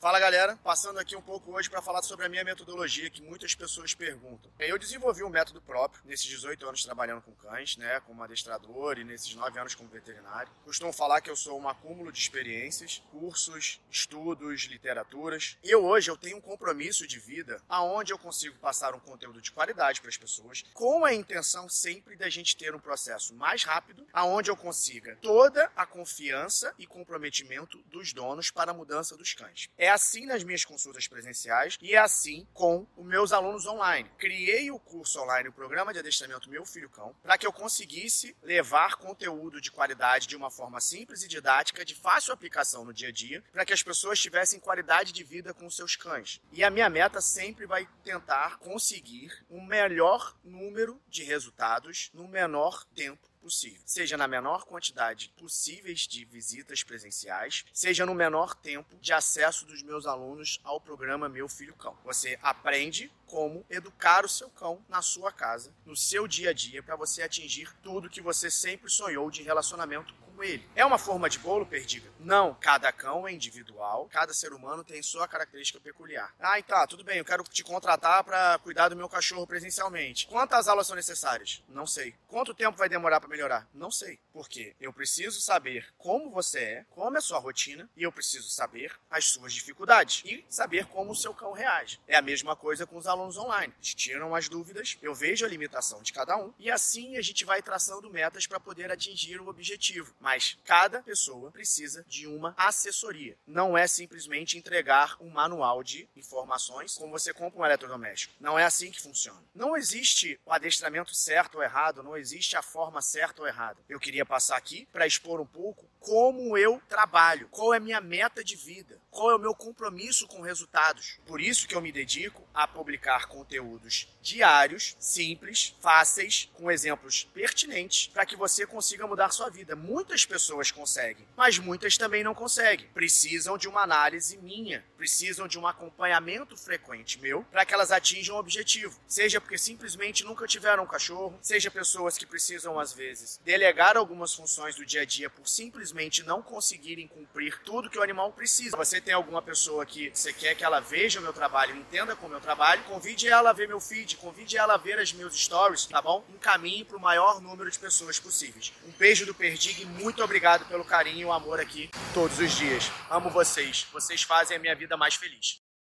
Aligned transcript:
Fala 0.00 0.18
galera, 0.18 0.58
passando 0.64 0.98
aqui 0.98 1.14
um 1.14 1.20
pouco 1.20 1.52
hoje 1.52 1.68
para 1.68 1.82
falar 1.82 2.00
sobre 2.00 2.24
a 2.24 2.28
minha 2.30 2.42
metodologia 2.42 3.10
que 3.10 3.20
muitas 3.20 3.54
pessoas 3.54 3.92
perguntam. 3.92 4.50
Eu 4.58 4.78
desenvolvi 4.78 5.22
um 5.22 5.28
método 5.28 5.60
próprio 5.60 6.00
nesses 6.06 6.24
18 6.24 6.66
anos 6.66 6.82
trabalhando 6.82 7.20
com 7.20 7.32
cães, 7.32 7.76
né, 7.76 8.00
como 8.06 8.22
adestrador 8.22 8.98
e 8.98 9.04
nesses 9.04 9.34
9 9.34 9.60
anos 9.60 9.74
como 9.74 9.90
veterinário. 9.90 10.50
Costumo 10.64 10.90
falar 10.90 11.20
que 11.20 11.28
eu 11.28 11.36
sou 11.36 11.60
um 11.60 11.68
acúmulo 11.68 12.10
de 12.10 12.18
experiências, 12.18 13.02
cursos, 13.10 13.78
estudos, 13.90 14.62
literaturas. 14.62 15.58
E 15.62 15.70
eu 15.70 15.84
hoje 15.84 16.10
eu 16.10 16.16
tenho 16.16 16.38
um 16.38 16.40
compromisso 16.40 17.06
de 17.06 17.18
vida 17.18 17.60
aonde 17.68 18.10
eu 18.10 18.18
consigo 18.18 18.56
passar 18.58 18.94
um 18.94 19.00
conteúdo 19.00 19.42
de 19.42 19.52
qualidade 19.52 20.00
para 20.00 20.08
as 20.08 20.16
pessoas, 20.16 20.64
com 20.72 21.04
a 21.04 21.12
intenção 21.12 21.68
sempre 21.68 22.16
da 22.16 22.30
gente 22.30 22.56
ter 22.56 22.74
um 22.74 22.80
processo 22.80 23.34
mais 23.34 23.64
rápido, 23.64 24.06
aonde 24.14 24.50
eu 24.50 24.56
consiga 24.56 25.18
toda 25.20 25.70
a 25.76 25.84
confiança 25.84 26.74
e 26.78 26.86
comprometimento 26.86 27.76
dos 27.82 28.14
donos 28.14 28.50
para 28.50 28.70
a 28.70 28.74
mudança 28.74 29.14
dos 29.14 29.34
cães. 29.34 29.68
É 29.76 29.89
assim 29.90 30.26
nas 30.26 30.44
minhas 30.44 30.64
consultas 30.64 31.06
presenciais 31.06 31.78
e 31.80 31.94
é 31.94 31.98
assim 31.98 32.46
com 32.52 32.86
os 32.96 33.06
meus 33.06 33.32
alunos 33.32 33.66
online. 33.66 34.10
Criei 34.18 34.70
o 34.70 34.78
curso 34.78 35.20
online, 35.20 35.48
o 35.48 35.52
programa 35.52 35.92
de 35.92 35.98
adestramento 35.98 36.50
Meu 36.50 36.64
Filho 36.64 36.90
Cão, 36.90 37.14
para 37.22 37.36
que 37.36 37.46
eu 37.46 37.52
conseguisse 37.52 38.36
levar 38.42 38.96
conteúdo 38.96 39.60
de 39.60 39.70
qualidade 39.70 40.26
de 40.26 40.36
uma 40.36 40.50
forma 40.50 40.80
simples 40.80 41.22
e 41.22 41.28
didática, 41.28 41.84
de 41.84 41.94
fácil 41.94 42.32
aplicação 42.32 42.84
no 42.84 42.92
dia 42.92 43.08
a 43.08 43.12
dia, 43.12 43.42
para 43.52 43.64
que 43.64 43.72
as 43.72 43.82
pessoas 43.82 44.20
tivessem 44.20 44.60
qualidade 44.60 45.12
de 45.12 45.24
vida 45.24 45.54
com 45.54 45.70
seus 45.70 45.96
cães. 45.96 46.40
E 46.52 46.64
a 46.64 46.70
minha 46.70 46.88
meta 46.88 47.20
sempre 47.20 47.66
vai 47.66 47.88
tentar 48.04 48.58
conseguir 48.58 49.30
um 49.50 49.64
melhor 49.64 50.36
número 50.44 51.00
de 51.08 51.22
resultados 51.22 52.10
no 52.12 52.26
menor 52.28 52.84
tempo 52.94 53.29
possível, 53.40 53.80
seja 53.84 54.16
na 54.16 54.28
menor 54.28 54.64
quantidade 54.64 55.32
possíveis 55.38 56.00
de 56.00 56.24
visitas 56.24 56.82
presenciais, 56.82 57.64
seja 57.72 58.06
no 58.06 58.14
menor 58.14 58.54
tempo 58.54 58.96
de 59.00 59.12
acesso 59.12 59.64
dos 59.64 59.82
meus 59.82 60.06
alunos 60.06 60.60
ao 60.62 60.80
programa 60.80 61.28
Meu 61.28 61.48
Filho 61.48 61.74
Cão. 61.74 61.96
Você 62.04 62.38
aprende 62.42 63.10
como 63.30 63.64
educar 63.70 64.24
o 64.24 64.28
seu 64.28 64.50
cão 64.50 64.84
na 64.88 65.00
sua 65.00 65.30
casa, 65.30 65.72
no 65.86 65.94
seu 65.94 66.26
dia 66.26 66.50
a 66.50 66.52
dia, 66.52 66.82
para 66.82 66.96
você 66.96 67.22
atingir 67.22 67.72
tudo 67.80 68.10
que 68.10 68.20
você 68.20 68.50
sempre 68.50 68.90
sonhou 68.90 69.30
de 69.30 69.42
relacionamento 69.42 70.12
com 70.40 70.42
ele. 70.42 70.66
É 70.74 70.84
uma 70.84 70.98
forma 70.98 71.28
de 71.28 71.38
bolo, 71.38 71.66
Perdiga? 71.66 72.10
Não. 72.18 72.54
Cada 72.54 72.90
cão 72.90 73.28
é 73.28 73.32
individual, 73.32 74.08
cada 74.10 74.32
ser 74.32 74.52
humano 74.52 74.82
tem 74.82 75.02
sua 75.02 75.28
característica 75.28 75.78
peculiar. 75.78 76.34
Ah, 76.40 76.58
então, 76.58 76.86
tudo 76.86 77.04
bem, 77.04 77.18
eu 77.18 77.24
quero 77.24 77.44
te 77.44 77.62
contratar 77.62 78.24
para 78.24 78.58
cuidar 78.58 78.88
do 78.88 78.96
meu 78.96 79.08
cachorro 79.08 79.46
presencialmente. 79.46 80.26
Quantas 80.26 80.66
aulas 80.66 80.86
são 80.86 80.96
necessárias? 80.96 81.62
Não 81.68 81.86
sei. 81.86 82.14
Quanto 82.26 82.54
tempo 82.54 82.78
vai 82.78 82.88
demorar 82.88 83.20
para 83.20 83.28
melhorar? 83.28 83.68
Não 83.74 83.90
sei. 83.90 84.18
Porque 84.32 84.74
eu 84.80 84.92
preciso 84.92 85.40
saber 85.40 85.92
como 85.98 86.30
você 86.30 86.58
é, 86.58 86.86
como 86.90 87.16
é 87.16 87.18
a 87.18 87.22
sua 87.22 87.38
rotina, 87.38 87.88
e 87.94 88.02
eu 88.02 88.12
preciso 88.12 88.48
saber 88.48 88.98
as 89.10 89.26
suas 89.26 89.52
dificuldades 89.52 90.22
e 90.24 90.44
saber 90.48 90.86
como 90.86 91.12
o 91.12 91.16
seu 91.16 91.34
cão 91.34 91.52
reage. 91.52 92.00
É 92.08 92.16
a 92.16 92.22
mesma 92.22 92.56
coisa 92.56 92.86
com 92.86 92.96
os 92.96 93.06
alunos 93.06 93.19
online. 93.36 93.72
Eles 93.78 93.94
tiram 93.94 94.34
as 94.34 94.48
dúvidas, 94.48 94.96
eu 95.02 95.14
vejo 95.14 95.44
a 95.44 95.48
limitação 95.48 96.02
de 96.02 96.12
cada 96.12 96.36
um, 96.36 96.52
e 96.58 96.70
assim 96.70 97.16
a 97.16 97.22
gente 97.22 97.44
vai 97.44 97.62
traçando 97.62 98.10
metas 98.10 98.46
para 98.46 98.60
poder 98.60 98.90
atingir 98.90 99.40
o 99.40 99.48
objetivo. 99.48 100.14
Mas 100.20 100.58
cada 100.64 101.02
pessoa 101.02 101.50
precisa 101.50 102.04
de 102.08 102.26
uma 102.26 102.54
assessoria. 102.56 103.36
Não 103.46 103.76
é 103.76 103.86
simplesmente 103.86 104.58
entregar 104.58 105.16
um 105.20 105.30
manual 105.30 105.82
de 105.82 106.08
informações 106.16 106.94
como 106.94 107.12
você 107.12 107.32
compra 107.32 107.60
um 107.60 107.64
eletrodoméstico. 107.64 108.34
Não 108.40 108.58
é 108.58 108.64
assim 108.64 108.90
que 108.90 109.02
funciona. 109.02 109.42
Não 109.54 109.76
existe 109.76 110.38
o 110.44 110.52
adestramento 110.52 111.14
certo 111.14 111.56
ou 111.56 111.62
errado, 111.62 112.02
não 112.02 112.16
existe 112.16 112.56
a 112.56 112.62
forma 112.62 113.02
certa 113.02 113.42
ou 113.42 113.48
errada. 113.48 113.80
Eu 113.88 114.00
queria 114.00 114.24
passar 114.24 114.56
aqui 114.56 114.86
para 114.92 115.06
expor 115.06 115.40
um 115.40 115.46
pouco 115.46 115.88
como 115.98 116.56
eu 116.56 116.80
trabalho, 116.88 117.48
qual 117.50 117.74
é 117.74 117.76
a 117.76 117.80
minha 117.80 118.00
meta 118.00 118.42
de 118.42 118.56
vida, 118.56 118.98
qual 119.10 119.30
é 119.30 119.36
o 119.36 119.38
meu 119.38 119.54
compromisso 119.54 120.26
com 120.26 120.40
resultados. 120.40 121.18
Por 121.26 121.40
isso 121.40 121.66
que 121.66 121.74
eu 121.74 121.80
me 121.80 121.92
dedico 121.92 122.46
a 122.54 122.66
publicar 122.66 123.26
conteúdos 123.26 124.08
diários, 124.22 124.96
simples, 124.98 125.74
fáceis, 125.80 126.50
com 126.54 126.70
exemplos 126.70 127.24
pertinentes, 127.32 128.08
para 128.08 128.26
que 128.26 128.36
você 128.36 128.66
consiga 128.66 129.06
mudar 129.06 129.30
sua 129.30 129.48
vida. 129.48 129.74
Muitas 129.74 130.24
pessoas 130.24 130.70
conseguem, 130.70 131.26
mas 131.36 131.58
muitas 131.58 131.96
também 131.96 132.22
não 132.22 132.34
conseguem. 132.34 132.88
Precisam 132.92 133.56
de 133.56 133.68
uma 133.68 133.82
análise 133.82 134.36
minha, 134.38 134.84
precisam 134.96 135.48
de 135.48 135.58
um 135.58 135.66
acompanhamento 135.66 136.56
frequente 136.56 137.18
meu 137.18 137.42
para 137.44 137.64
que 137.64 137.74
elas 137.74 137.90
atinjam 137.90 138.36
o 138.36 138.38
objetivo. 138.38 138.98
Seja 139.06 139.40
porque 139.40 139.58
simplesmente 139.58 140.24
nunca 140.24 140.46
tiveram 140.46 140.84
um 140.84 140.86
cachorro, 140.86 141.38
seja 141.40 141.70
pessoas 141.70 142.16
que 142.18 142.26
precisam 142.26 142.78
às 142.78 142.92
vezes 142.92 143.40
delegar 143.44 143.96
algumas 143.96 144.34
funções 144.34 144.76
do 144.76 144.84
dia 144.84 145.02
a 145.02 145.04
dia 145.04 145.30
por 145.30 145.48
simplesmente 145.48 146.22
não 146.22 146.42
conseguirem 146.42 147.08
cumprir 147.08 147.60
tudo 147.62 147.90
que 147.90 147.98
o 147.98 148.02
animal 148.02 148.32
precisa. 148.32 148.76
Você 148.76 148.99
tem 149.00 149.14
alguma 149.14 149.40
pessoa 149.40 149.86
que 149.86 150.10
você 150.12 150.32
quer 150.32 150.54
que 150.54 150.64
ela 150.64 150.80
veja 150.80 151.18
o 151.18 151.22
meu 151.22 151.32
trabalho, 151.32 151.76
entenda 151.76 152.14
com 152.14 152.26
o 152.26 152.30
meu 152.30 152.40
trabalho, 152.40 152.82
convide 152.84 153.28
ela 153.28 153.50
a 153.50 153.52
ver 153.52 153.68
meu 153.68 153.80
feed, 153.80 154.16
convide 154.16 154.56
ela 154.56 154.74
a 154.74 154.76
ver 154.76 154.98
as 154.98 155.12
meus 155.12 155.34
stories, 155.34 155.86
tá 155.86 156.00
bom? 156.02 156.24
Encaminhe 156.28 156.84
para 156.84 156.96
o 156.96 157.00
maior 157.00 157.40
número 157.40 157.70
de 157.70 157.78
pessoas 157.78 158.18
possíveis. 158.18 158.72
Um 158.86 158.92
beijo 158.92 159.24
do 159.26 159.34
Perdig 159.34 159.82
e 159.82 159.84
muito 159.84 160.22
obrigado 160.22 160.66
pelo 160.66 160.84
carinho 160.84 161.20
e 161.20 161.24
o 161.24 161.32
amor 161.32 161.60
aqui 161.60 161.90
todos 162.12 162.38
os 162.38 162.52
dias. 162.52 162.90
Amo 163.10 163.30
vocês. 163.30 163.86
Vocês 163.92 164.22
fazem 164.22 164.56
a 164.56 164.60
minha 164.60 164.74
vida 164.74 164.96
mais 164.96 165.14
feliz. 165.14 165.69